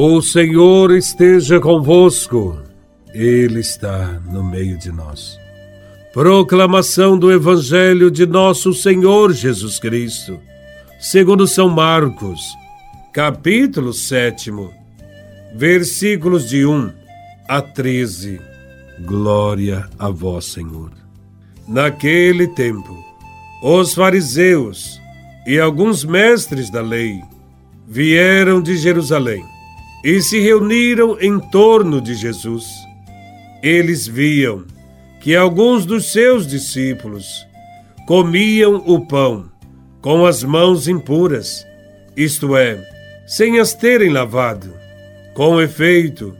O 0.00 0.22
Senhor 0.22 0.92
esteja 0.92 1.58
convosco, 1.58 2.56
Ele 3.12 3.58
está 3.58 4.20
no 4.30 4.44
meio 4.44 4.78
de 4.78 4.92
nós. 4.92 5.36
Proclamação 6.12 7.18
do 7.18 7.32
Evangelho 7.32 8.08
de 8.08 8.24
Nosso 8.24 8.72
Senhor 8.72 9.32
Jesus 9.32 9.80
Cristo, 9.80 10.38
segundo 11.00 11.48
São 11.48 11.68
Marcos, 11.68 12.40
capítulo 13.12 13.92
7, 13.92 14.52
versículos 15.56 16.48
de 16.48 16.64
1 16.64 16.92
a 17.48 17.60
13. 17.60 18.40
Glória 19.00 19.90
a 19.98 20.10
Vós, 20.10 20.44
Senhor. 20.44 20.92
Naquele 21.66 22.46
tempo, 22.46 22.96
os 23.64 23.94
fariseus 23.94 25.00
e 25.44 25.58
alguns 25.58 26.04
mestres 26.04 26.70
da 26.70 26.82
lei 26.82 27.20
vieram 27.88 28.62
de 28.62 28.76
Jerusalém 28.76 29.57
e 30.04 30.20
se 30.20 30.40
reuniram 30.40 31.18
em 31.20 31.38
torno 31.38 32.00
de 32.00 32.14
Jesus. 32.14 32.66
Eles 33.62 34.06
viam 34.06 34.64
que 35.20 35.34
alguns 35.34 35.84
dos 35.84 36.12
seus 36.12 36.46
discípulos 36.46 37.46
comiam 38.06 38.82
o 38.86 39.04
pão 39.06 39.50
com 40.00 40.24
as 40.24 40.44
mãos 40.44 40.86
impuras, 40.86 41.66
isto 42.16 42.56
é, 42.56 42.82
sem 43.26 43.58
as 43.58 43.74
terem 43.74 44.10
lavado. 44.10 44.72
Com 45.34 45.60
efeito, 45.60 46.34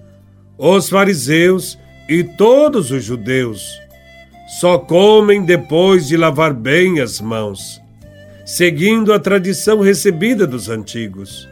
os 0.57 0.89
fariseus 0.89 1.79
e 2.09 2.25
todos 2.25 2.91
os 2.91 3.05
judeus 3.05 3.79
só 4.61 4.79
comem 4.79 5.45
depois 5.45 6.09
de 6.09 6.17
lavar 6.17 6.55
bem 6.55 7.01
as 7.01 7.21
mãos, 7.21 7.81
seguindo 8.47 9.13
a 9.13 9.19
tradição 9.19 9.81
recebida 9.81 10.47
dos 10.47 10.69
antigos. 10.71 11.47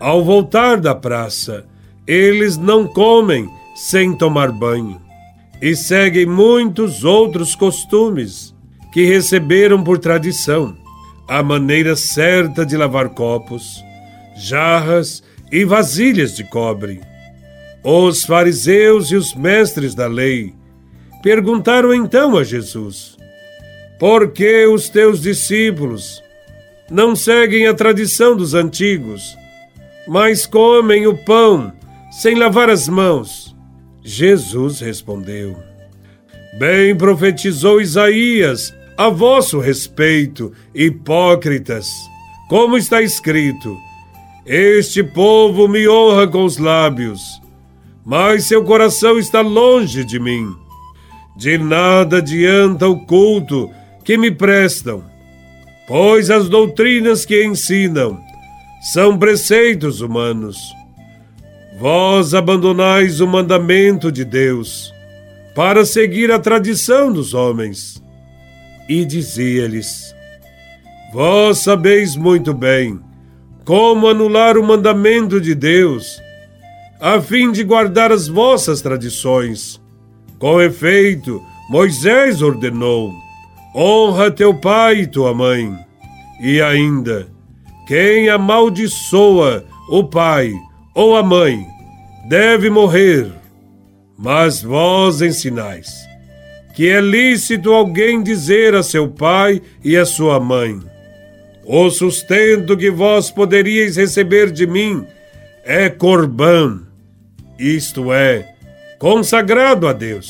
Ao 0.00 0.24
voltar 0.24 0.80
da 0.80 0.94
praça, 0.94 1.64
eles 2.06 2.56
não 2.56 2.86
comem 2.86 3.48
sem 3.74 4.16
tomar 4.16 4.52
banho 4.52 5.00
e 5.62 5.74
seguem 5.74 6.26
muitos 6.26 7.04
outros 7.04 7.54
costumes 7.54 8.54
que 8.92 9.04
receberam 9.04 9.82
por 9.82 9.98
tradição 9.98 10.76
a 11.26 11.42
maneira 11.42 11.96
certa 11.96 12.66
de 12.66 12.76
lavar 12.76 13.08
copos, 13.10 13.82
jarras 14.36 15.22
e 15.50 15.64
vasilhas 15.64 16.36
de 16.36 16.44
cobre. 16.44 17.00
Os 17.82 18.24
fariseus 18.24 19.10
e 19.10 19.16
os 19.16 19.34
mestres 19.34 19.94
da 19.94 20.06
lei 20.06 20.54
perguntaram 21.22 21.94
então 21.94 22.36
a 22.36 22.44
Jesus: 22.44 23.16
Por 23.98 24.32
que 24.32 24.66
os 24.66 24.88
teus 24.88 25.22
discípulos 25.22 26.22
não 26.90 27.16
seguem 27.16 27.66
a 27.66 27.74
tradição 27.74 28.36
dos 28.36 28.54
antigos? 28.54 29.36
Mas 30.06 30.46
comem 30.46 31.06
o 31.06 31.16
pão 31.16 31.72
sem 32.10 32.36
lavar 32.36 32.70
as 32.70 32.88
mãos. 32.88 33.54
Jesus 34.02 34.80
respondeu: 34.80 35.56
Bem 36.58 36.94
profetizou 36.94 37.80
Isaías 37.80 38.72
a 38.96 39.08
vosso 39.08 39.58
respeito, 39.58 40.52
hipócritas. 40.74 41.88
Como 42.48 42.76
está 42.76 43.02
escrito: 43.02 43.76
Este 44.46 45.02
povo 45.02 45.66
me 45.66 45.88
honra 45.88 46.28
com 46.28 46.44
os 46.44 46.58
lábios, 46.58 47.20
mas 48.04 48.44
seu 48.44 48.62
coração 48.62 49.18
está 49.18 49.40
longe 49.40 50.04
de 50.04 50.20
mim. 50.20 50.54
De 51.36 51.58
nada 51.58 52.18
adianta 52.18 52.86
o 52.86 53.04
culto 53.06 53.68
que 54.04 54.16
me 54.16 54.30
prestam, 54.30 55.02
pois 55.88 56.30
as 56.30 56.48
doutrinas 56.48 57.24
que 57.24 57.44
ensinam 57.44 58.23
são 58.92 59.18
preceitos 59.18 60.02
humanos. 60.02 60.58
Vós 61.80 62.34
abandonais 62.34 63.18
o 63.20 63.26
mandamento 63.26 64.12
de 64.12 64.26
Deus 64.26 64.92
para 65.54 65.86
seguir 65.86 66.30
a 66.30 66.38
tradição 66.38 67.10
dos 67.10 67.32
homens. 67.32 68.02
E 68.86 69.06
dizia-lhes: 69.06 70.14
Vós 71.14 71.58
sabeis 71.58 72.14
muito 72.14 72.52
bem 72.52 73.00
como 73.64 74.06
anular 74.06 74.58
o 74.58 74.62
mandamento 74.62 75.40
de 75.40 75.54
Deus, 75.54 76.20
a 77.00 77.18
fim 77.18 77.50
de 77.50 77.64
guardar 77.64 78.12
as 78.12 78.28
vossas 78.28 78.82
tradições. 78.82 79.80
Com 80.38 80.60
efeito, 80.60 81.40
Moisés 81.70 82.42
ordenou: 82.42 83.10
Honra 83.74 84.30
teu 84.30 84.52
pai 84.52 85.00
e 85.00 85.06
tua 85.06 85.32
mãe. 85.32 85.74
E 86.42 86.60
ainda, 86.60 87.33
quem 87.86 88.28
amaldiçoa 88.28 89.64
o 89.88 90.04
pai 90.04 90.52
ou 90.94 91.16
a 91.16 91.22
mãe 91.22 91.66
deve 92.28 92.70
morrer. 92.70 93.30
Mas 94.16 94.62
vós 94.62 95.20
ensinais 95.20 96.04
que 96.74 96.88
é 96.88 97.00
lícito 97.00 97.72
alguém 97.72 98.20
dizer 98.20 98.74
a 98.74 98.82
seu 98.82 99.08
pai 99.08 99.62
e 99.82 99.96
a 99.96 100.04
sua 100.04 100.40
mãe: 100.40 100.80
O 101.64 101.88
sustento 101.88 102.76
que 102.76 102.90
vós 102.90 103.30
poderíeis 103.30 103.96
receber 103.96 104.50
de 104.50 104.66
mim 104.66 105.06
é 105.64 105.88
corbã, 105.88 106.80
isto 107.58 108.12
é, 108.12 108.54
consagrado 108.98 109.86
a 109.86 109.92
Deus. 109.92 110.28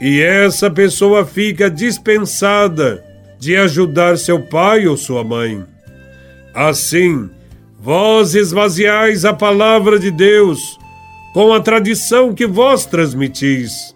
E 0.00 0.20
essa 0.20 0.70
pessoa 0.70 1.24
fica 1.24 1.70
dispensada 1.70 3.04
de 3.38 3.56
ajudar 3.56 4.18
seu 4.18 4.40
pai 4.42 4.86
ou 4.86 4.96
sua 4.96 5.22
mãe. 5.22 5.64
Assim, 6.56 7.28
vós 7.78 8.34
esvaziais 8.34 9.26
a 9.26 9.34
palavra 9.34 9.98
de 9.98 10.10
Deus 10.10 10.78
com 11.34 11.52
a 11.52 11.60
tradição 11.60 12.34
que 12.34 12.46
vós 12.46 12.86
transmitis. 12.86 13.94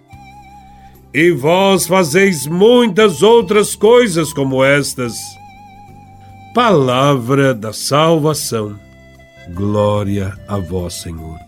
E 1.14 1.30
vós 1.30 1.86
fazeis 1.86 2.46
muitas 2.46 3.22
outras 3.22 3.74
coisas 3.74 4.30
como 4.30 4.62
estas. 4.62 5.16
Palavra 6.54 7.54
da 7.54 7.72
salvação. 7.72 8.78
Glória 9.54 10.36
a 10.46 10.58
vós, 10.58 10.92
Senhor. 11.00 11.38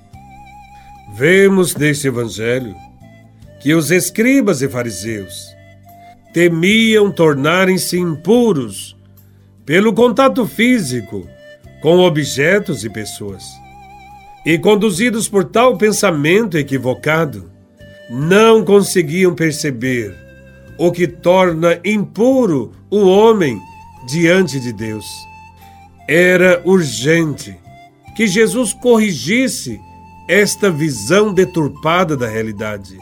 Vemos 1.14 1.76
neste 1.76 2.08
evangelho 2.08 2.74
que 3.60 3.74
os 3.74 3.90
escribas 3.90 4.62
e 4.62 4.68
fariseus 4.68 5.54
temiam 6.32 7.12
tornarem-se 7.12 7.98
impuros 7.98 8.96
pelo 9.64 9.92
contato 9.92 10.46
físico 10.46 11.26
com 11.80 11.98
objetos 11.98 12.84
e 12.84 12.90
pessoas. 12.90 13.44
E 14.44 14.58
conduzidos 14.58 15.28
por 15.28 15.44
tal 15.44 15.76
pensamento 15.76 16.58
equivocado, 16.58 17.50
não 18.10 18.64
conseguiam 18.64 19.34
perceber 19.34 20.14
o 20.76 20.90
que 20.90 21.06
torna 21.06 21.78
impuro 21.84 22.72
o 22.90 23.06
homem 23.06 23.58
diante 24.06 24.58
de 24.58 24.72
Deus. 24.72 25.06
Era 26.08 26.60
urgente 26.64 27.56
que 28.16 28.26
Jesus 28.26 28.72
corrigisse 28.72 29.80
esta 30.28 30.70
visão 30.70 31.32
deturpada 31.32 32.16
da 32.16 32.28
realidade. 32.28 32.98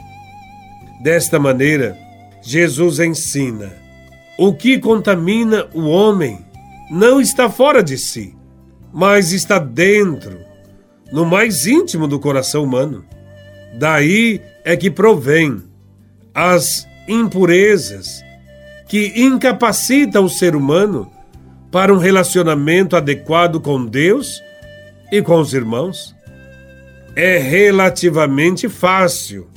Desta 1.03 1.39
maneira, 1.39 1.97
Jesus 2.43 2.99
ensina 2.99 3.73
o 4.39 4.53
que 4.53 4.79
contamina 4.79 5.67
o 5.75 5.89
homem 5.89 6.50
não 6.91 7.21
está 7.21 7.49
fora 7.49 7.85
de 7.85 7.97
si, 7.97 8.37
mas 8.93 9.31
está 9.31 9.61
dentro, 9.61 10.41
no 11.13 11.25
mais 11.25 11.65
íntimo 11.65 12.09
do 12.09 12.19
coração 12.19 12.65
humano. 12.65 13.05
Daí 13.79 14.43
é 14.65 14.77
que 14.77 14.91
provém 14.91 15.63
as 16.35 16.89
impurezas 17.07 18.25
que 18.89 19.13
incapacitam 19.15 20.25
o 20.25 20.29
ser 20.29 20.57
humano 20.57 21.09
para 21.71 21.95
um 21.95 21.99
relacionamento 21.99 22.97
adequado 22.97 23.61
com 23.61 23.87
Deus 23.87 24.43
e 25.13 25.23
com 25.23 25.39
os 25.39 25.55
irmãos. 25.55 26.17
É 27.15 27.39
relativamente 27.39 28.69
fácil 28.69 29.49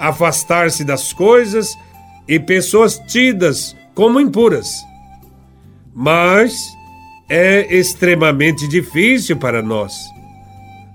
afastar-se 0.00 0.82
das 0.82 1.12
coisas 1.12 1.78
e 2.26 2.40
pessoas 2.40 2.98
tidas 3.06 3.76
como 3.94 4.20
impuras 4.20 4.82
mas 5.94 6.56
é 7.28 7.74
extremamente 7.74 8.66
difícil 8.68 9.36
para 9.36 9.62
nós 9.62 9.94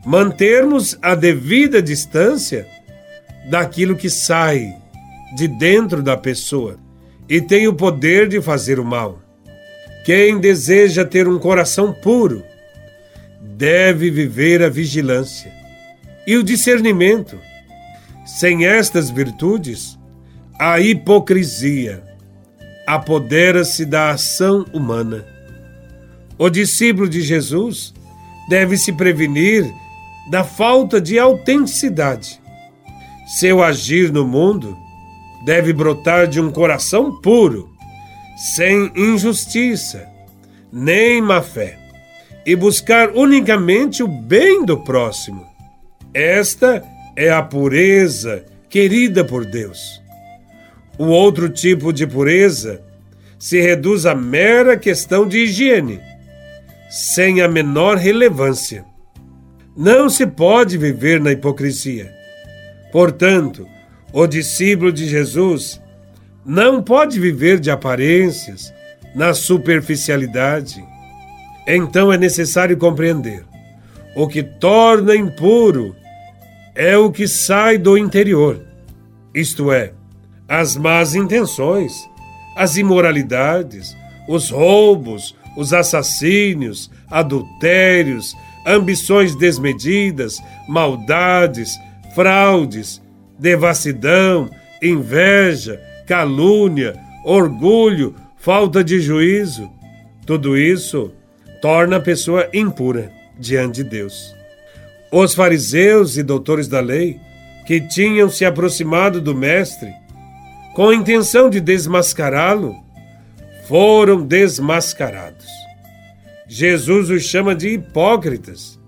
mantermos 0.05 0.97
a 1.01 1.15
devida 1.15 1.81
distância 1.81 2.65
daquilo 3.49 3.95
que 3.95 4.09
sai 4.09 4.73
de 5.35 5.47
dentro 5.47 6.01
da 6.01 6.15
pessoa 6.15 6.79
e 7.27 7.41
tem 7.41 7.67
o 7.67 7.73
poder 7.73 8.29
de 8.29 8.41
fazer 8.41 8.79
o 8.79 8.85
mal. 8.85 9.21
Quem 10.05 10.39
deseja 10.39 11.03
ter 11.03 11.27
um 11.27 11.37
coração 11.37 11.91
puro 11.91 12.41
deve 13.41 14.09
viver 14.09 14.63
a 14.63 14.69
vigilância 14.69 15.51
e 16.25 16.37
o 16.37 16.43
discernimento. 16.43 17.37
Sem 18.25 18.65
estas 18.65 19.09
virtudes, 19.09 19.97
a 20.57 20.79
hipocrisia 20.79 22.03
apodera-se 22.87 23.85
da 23.85 24.11
ação 24.11 24.65
humana. 24.71 25.25
O 26.37 26.49
discípulo 26.49 27.09
de 27.09 27.21
Jesus 27.21 27.93
deve 28.49 28.77
se 28.77 28.93
prevenir 28.93 29.69
da 30.31 30.45
falta 30.45 31.01
de 31.01 31.19
autenticidade. 31.19 32.39
Seu 33.27 33.61
agir 33.61 34.09
no 34.09 34.25
mundo 34.25 34.77
deve 35.43 35.73
brotar 35.73 36.27
de 36.27 36.39
um 36.39 36.49
coração 36.49 37.19
puro, 37.21 37.69
sem 38.55 38.89
injustiça, 38.95 40.07
nem 40.71 41.21
má 41.21 41.41
fé, 41.41 41.77
e 42.45 42.55
buscar 42.55 43.09
unicamente 43.09 44.01
o 44.01 44.07
bem 44.07 44.63
do 44.63 44.77
próximo. 44.77 45.45
Esta 46.13 46.81
é 47.17 47.29
a 47.29 47.41
pureza 47.41 48.45
querida 48.69 49.25
por 49.25 49.43
Deus. 49.45 50.06
O 50.97 51.05
outro 51.05 51.49
tipo 51.49 51.93
de 51.93 52.07
pureza 52.07 52.81
se 53.37 53.61
reduz 53.61 54.05
à 54.05 54.15
mera 54.15 54.75
questão 54.77 55.27
de 55.27 55.39
higiene, 55.39 55.99
sem 56.89 57.41
a 57.41 57.47
menor 57.47 57.97
relevância. 57.97 58.83
Não 59.75 60.09
se 60.09 60.25
pode 60.25 60.77
viver 60.77 61.21
na 61.21 61.31
hipocrisia. 61.31 62.11
Portanto, 62.91 63.67
o 64.11 64.25
discípulo 64.25 64.91
de 64.91 65.07
Jesus 65.07 65.79
não 66.45 66.81
pode 66.81 67.19
viver 67.19 67.59
de 67.59 67.69
aparências, 67.69 68.73
na 69.17 69.33
superficialidade. 69.33 70.83
Então 71.67 72.13
é 72.13 72.17
necessário 72.17 72.77
compreender: 72.77 73.43
o 74.15 74.27
que 74.27 74.43
torna 74.43 75.15
impuro 75.15 75.95
é 76.75 76.95
o 76.95 77.11
que 77.11 77.27
sai 77.27 77.79
do 77.79 77.97
interior, 77.97 78.61
isto 79.33 79.71
é, 79.71 79.93
as 80.47 80.75
más 80.75 81.15
intenções, 81.15 82.09
as 82.55 82.77
imoralidades, 82.77 83.95
os 84.27 84.49
roubos, 84.49 85.35
os 85.57 85.73
assassínios, 85.73 86.89
adultérios, 87.09 88.35
ambições 88.65 89.35
desmedidas, 89.35 90.37
maldades, 90.67 91.77
fraudes, 92.13 93.01
devassidão, 93.39 94.49
inveja, 94.81 95.81
calúnia, 96.05 96.93
orgulho, 97.23 98.15
falta 98.37 98.83
de 98.83 98.99
juízo. 98.99 99.69
Tudo 100.25 100.57
isso 100.57 101.11
torna 101.61 101.97
a 101.97 102.01
pessoa 102.01 102.49
impura 102.53 103.11
diante 103.39 103.83
de 103.83 103.89
Deus. 103.89 104.35
Os 105.11 105.33
fariseus 105.33 106.17
e 106.17 106.23
doutores 106.23 106.67
da 106.67 106.79
lei, 106.79 107.19
que 107.65 107.79
tinham 107.81 108.29
se 108.29 108.45
aproximado 108.45 109.21
do 109.21 109.33
Mestre, 109.33 109.93
com 110.77 110.89
a 110.89 110.95
intenção 110.95 111.49
de 111.49 111.59
desmascará-lo, 111.59 112.75
foram 113.67 114.23
desmascarados. 114.23 115.47
Jesus 116.47 117.09
os 117.09 117.23
chama 117.23 117.55
de 117.55 117.69
hipócritas 117.69 118.79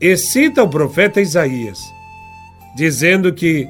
e 0.00 0.16
cita 0.16 0.62
o 0.62 0.70
profeta 0.70 1.20
Isaías, 1.20 1.78
dizendo 2.74 3.30
que 3.34 3.68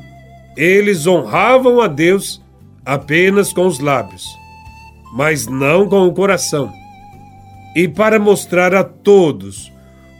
eles 0.56 1.04
honravam 1.04 1.80
a 1.80 1.88
Deus 1.88 2.40
apenas 2.84 3.52
com 3.52 3.66
os 3.66 3.80
lábios, 3.80 4.24
mas 5.12 5.48
não 5.48 5.88
com 5.88 6.06
o 6.06 6.14
coração. 6.14 6.72
E 7.74 7.88
para 7.88 8.20
mostrar 8.20 8.72
a 8.72 8.84
todos 8.84 9.72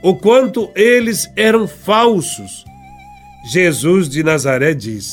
o 0.02 0.16
quanto 0.16 0.72
eles 0.74 1.30
eram 1.36 1.68
falsos, 1.68 2.64
Jesus 3.52 4.08
de 4.08 4.24
Nazaré 4.24 4.74
diz: 4.74 5.12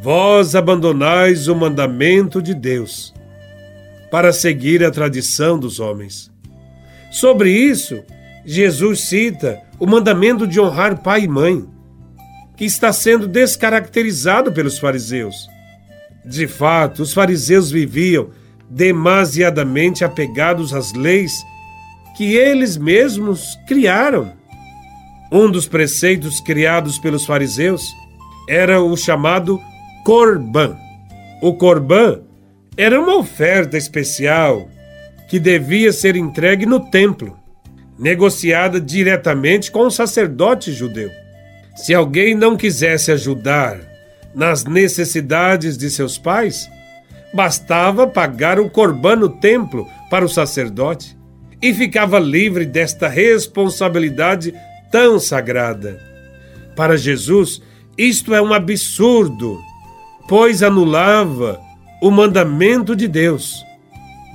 Vós 0.00 0.54
abandonais 0.54 1.48
o 1.48 1.56
mandamento 1.56 2.40
de 2.40 2.54
Deus 2.54 3.12
para 4.10 4.32
seguir 4.32 4.84
a 4.84 4.90
tradição 4.90 5.58
dos 5.58 5.80
homens. 5.80 6.30
Sobre 7.10 7.50
isso, 7.50 8.02
Jesus 8.44 9.00
cita 9.00 9.60
o 9.78 9.86
mandamento 9.86 10.46
de 10.46 10.60
honrar 10.60 11.02
pai 11.02 11.22
e 11.22 11.28
mãe, 11.28 11.68
que 12.56 12.64
está 12.64 12.92
sendo 12.92 13.26
descaracterizado 13.26 14.52
pelos 14.52 14.78
fariseus. 14.78 15.48
De 16.24 16.46
fato, 16.46 17.02
os 17.02 17.12
fariseus 17.12 17.70
viviam 17.70 18.30
demasiadamente 18.70 20.04
apegados 20.04 20.72
às 20.72 20.92
leis 20.92 21.32
que 22.16 22.36
eles 22.36 22.76
mesmos 22.76 23.58
criaram. 23.66 24.32
Um 25.30 25.50
dos 25.50 25.66
preceitos 25.66 26.40
criados 26.40 26.98
pelos 26.98 27.26
fariseus 27.26 27.82
era 28.48 28.80
o 28.80 28.96
chamado 28.96 29.60
Corban. 30.04 30.76
O 31.42 31.54
Corban 31.54 32.22
era 32.76 33.00
uma 33.00 33.16
oferta 33.16 33.76
especial 33.76 34.68
que 35.28 35.38
devia 35.38 35.92
ser 35.92 36.16
entregue 36.16 36.64
no 36.64 36.80
templo, 36.90 37.36
negociada 37.98 38.80
diretamente 38.80 39.70
com 39.70 39.86
o 39.86 39.90
sacerdote 39.90 40.72
judeu. 40.72 41.10
Se 41.76 41.94
alguém 41.94 42.34
não 42.34 42.56
quisesse 42.56 43.12
ajudar 43.12 43.78
nas 44.34 44.64
necessidades 44.64 45.76
de 45.76 45.90
seus 45.90 46.16
pais, 46.16 46.68
bastava 47.32 48.06
pagar 48.06 48.58
o 48.58 48.70
corban 48.70 49.16
no 49.16 49.28
templo 49.28 49.86
para 50.10 50.24
o 50.24 50.28
sacerdote 50.28 51.16
e 51.60 51.74
ficava 51.74 52.18
livre 52.18 52.64
desta 52.64 53.08
responsabilidade 53.08 54.54
tão 54.90 55.18
sagrada. 55.18 56.00
Para 56.74 56.96
Jesus, 56.96 57.60
isto 57.96 58.34
é 58.34 58.40
um 58.40 58.54
absurdo 58.54 59.58
pois 60.28 60.62
anulava 60.62 61.58
o 62.02 62.10
mandamento 62.10 62.94
de 62.94 63.08
Deus 63.08 63.64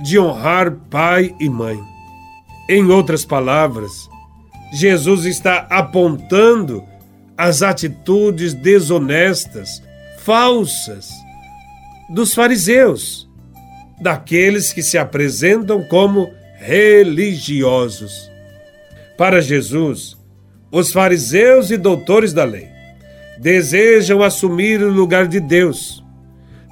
de 0.02 0.18
honrar 0.18 0.72
pai 0.90 1.34
e 1.38 1.48
mãe. 1.48 1.78
Em 2.68 2.90
outras 2.90 3.24
palavras, 3.24 4.08
Jesus 4.72 5.24
está 5.24 5.68
apontando 5.70 6.82
as 7.38 7.62
atitudes 7.62 8.52
desonestas, 8.54 9.82
falsas 10.18 11.10
dos 12.10 12.34
fariseus, 12.34 13.30
daqueles 14.00 14.72
que 14.72 14.82
se 14.82 14.98
apresentam 14.98 15.84
como 15.84 16.28
religiosos. 16.58 18.12
Para 19.16 19.40
Jesus, 19.40 20.16
os 20.72 20.92
fariseus 20.92 21.70
e 21.70 21.76
doutores 21.76 22.32
da 22.32 22.44
lei 22.44 22.73
desejam 23.38 24.22
assumir 24.22 24.82
o 24.82 24.90
lugar 24.90 25.26
de 25.26 25.40
Deus 25.40 26.02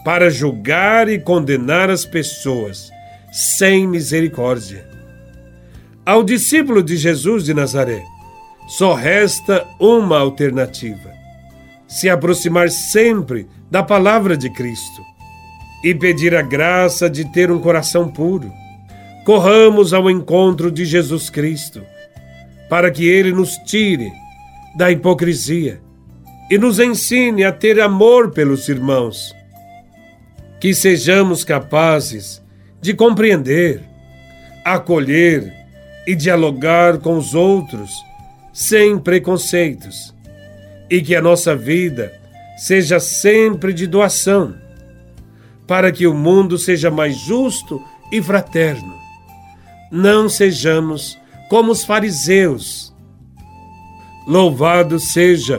para 0.04 0.30
julgar 0.30 1.08
e 1.08 1.18
condenar 1.18 1.90
as 1.90 2.04
pessoas 2.04 2.90
sem 3.32 3.86
misericórdia. 3.86 4.84
Ao 6.04 6.22
discípulo 6.22 6.82
de 6.82 6.96
Jesus 6.96 7.44
de 7.44 7.54
Nazaré, 7.54 8.02
só 8.68 8.94
resta 8.94 9.66
uma 9.78 10.18
alternativa: 10.18 11.10
se 11.86 12.08
aproximar 12.08 12.70
sempre 12.70 13.46
da 13.70 13.82
palavra 13.82 14.36
de 14.36 14.50
Cristo 14.50 15.02
e 15.84 15.94
pedir 15.94 16.34
a 16.34 16.42
graça 16.42 17.08
de 17.08 17.24
ter 17.32 17.50
um 17.50 17.58
coração 17.58 18.08
puro. 18.08 18.52
Corramos 19.24 19.92
ao 19.92 20.10
encontro 20.10 20.70
de 20.70 20.84
Jesus 20.84 21.30
Cristo, 21.30 21.80
para 22.68 22.90
que 22.90 23.06
ele 23.08 23.32
nos 23.32 23.56
tire 23.58 24.12
da 24.76 24.90
hipocrisia 24.90 25.80
e 26.52 26.58
nos 26.58 26.78
ensine 26.78 27.44
a 27.44 27.50
ter 27.50 27.80
amor 27.80 28.30
pelos 28.30 28.68
irmãos. 28.68 29.34
Que 30.60 30.74
sejamos 30.74 31.44
capazes 31.44 32.42
de 32.78 32.92
compreender, 32.92 33.82
acolher 34.62 35.50
e 36.06 36.14
dialogar 36.14 36.98
com 36.98 37.16
os 37.16 37.34
outros 37.34 37.90
sem 38.52 38.98
preconceitos, 38.98 40.14
e 40.90 41.00
que 41.00 41.16
a 41.16 41.22
nossa 41.22 41.56
vida 41.56 42.12
seja 42.58 43.00
sempre 43.00 43.72
de 43.72 43.86
doação, 43.86 44.54
para 45.66 45.90
que 45.90 46.06
o 46.06 46.12
mundo 46.12 46.58
seja 46.58 46.90
mais 46.90 47.16
justo 47.16 47.82
e 48.12 48.20
fraterno. 48.20 48.94
Não 49.90 50.28
sejamos 50.28 51.18
como 51.48 51.72
os 51.72 51.82
fariseus. 51.82 52.94
Louvado 54.26 55.00
seja 55.00 55.58